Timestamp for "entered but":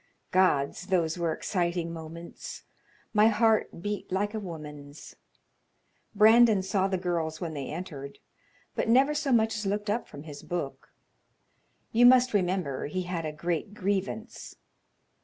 7.67-8.89